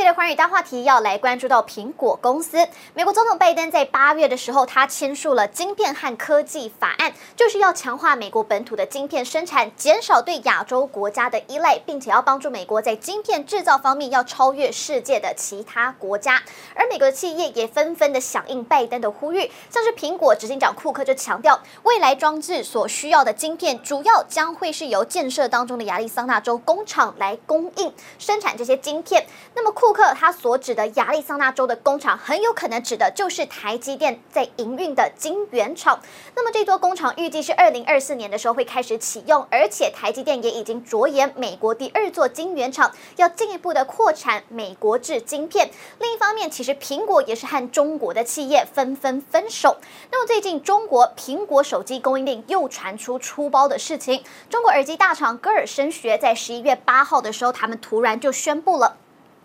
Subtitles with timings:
[0.00, 2.66] 这一节的寰宇大话题要来关注到苹果公司。
[2.94, 16.42] 美国总统拜登在八月的时候，他签署了晶片和科技法案，就是要强化美国本土的晶片生产，减少对亚洲国家的依赖，并且要帮助美国在晶片制造方面要超越世界的其他国家。
[16.74, 29.26] 而美国的企业也纷纷的响应拜登的呼吁，像是苹果执行长库克就强调，未来装置所需要的晶片，主要将会是由建设当中的亚利桑那州工厂来供应生产这些晶片。
[29.54, 36.00] 那么库克他所指的亚利桑那州的工厂，很有可能指的就是台积电在营运的晶圆厂。
[36.34, 45.70] 那么这座工厂预计是二零二四年的时候会开始启用，而且台积电也已经着眼美国第二座晶圆厂，要进一步的扩产美国制晶片。
[45.98, 49.76] 另一方面，其实苹果也是和中国的企业纷纷分手。
[50.10, 58.96] 那么最近中国苹果手机供应链又传出出包的事情，中国耳机大厂歌尔声学在十一月八号的时候，他们突然就宣布了。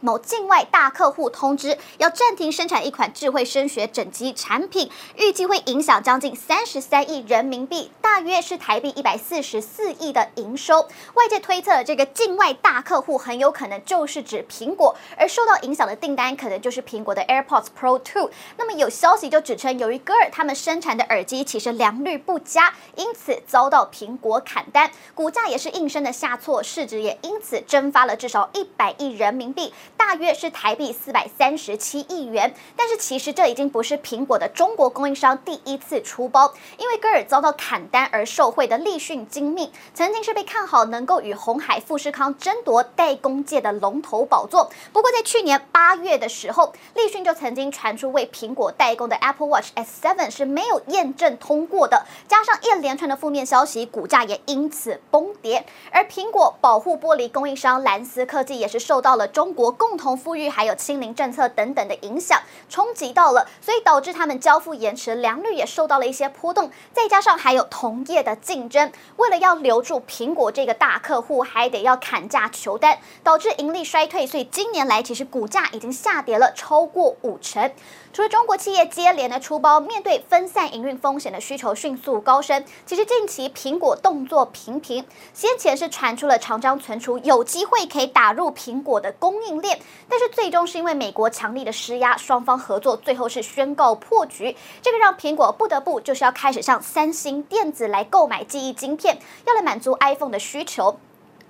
[0.00, 10.86] 某境外大客户通知要暂停生产一款智慧声学整机产品，预计会影响将近三十三亿人民币，大约是台币一百四十四亿的营收。
[11.14, 18.30] 外界推测，这个境外大客户很有可能就是指苹果，而受到影响的订单可能就是苹果的 AirPods Pro 2。
[18.58, 29.72] 那么有消息就指称，由于歌尔他们生产的耳机其实良率不佳，因此遭到苹果砍单，股价也是应声的下挫，市值也因此蒸发了至少一百亿人民币。
[29.96, 44.70] 大约是台币四百三十七亿元，但是其实这已经不是苹果的中国供应商第一次出包，因为戈尔遭到砍单而受惠的立讯精密，曾经是被看好能够与红海富士康争夺代工界的龙头宝座。
[44.92, 55.66] 不过在去年八月的时候，立讯就曾经传出为苹果代工的 Apple Watch S7 是没有验证通过的，加上一连串的负面消息，股价也因此崩跌。
[55.90, 66.70] 而苹果保护玻璃供应商蓝思科技也是受到了中国共同富裕还有清零政策等等的影响，冲击到了，所以导致他们交付延迟，良率也受到了一些波动。
[66.92, 74.26] 再加上还有同业的竞争，为了要留住苹果这个大客户，还得要砍价求单，导致盈利衰退。
[74.26, 77.70] 所以今年来其实股价已经下跌了超过五成。
[78.12, 89.65] 除了中国企业接连的出包，面对分散营运风险的需求迅速高升，其实近期苹果动作频频，先前是传出了长江存储有机会可以打入苹果的供应链。
[90.08, 94.56] 但是最终是因为美国强力的施压，双方合作最后是宣告破局。
[94.82, 100.98] 这个让苹果不得不就是要开始向三星电子来购买记忆晶片，要来满足 iPhone 的需求。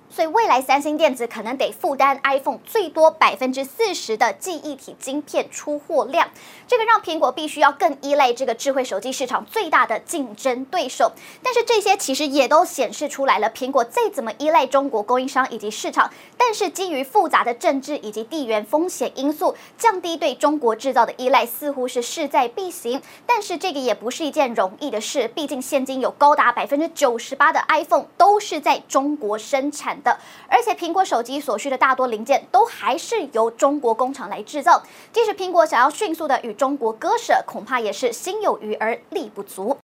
[0.09, 6.29] 所以未来三星电子可能得负担 iPhone 最多百分之四十的记忆体晶片出货量，
[6.67, 11.11] 这个让苹果必须要更依赖这个智慧手机市场最大的竞争对手。
[11.43, 23.01] 但是这些其实也都显示出来了，苹果再怎么依赖中国供应商以及市场，但是基于复杂的政治以及地缘风险因素，降低对中国制造的依赖似乎是势在必行。
[23.25, 34.81] 但是这个也不是一件容易的事，毕竟现今有高达百分之九十八的 iPhone 都是在中国生产的，而且苹果手机所需的大多零件都还是由中国工厂来制造。
[35.11, 39.75] 即使苹果想要迅速的与中国割舍，恐怕也是心有余而力不足。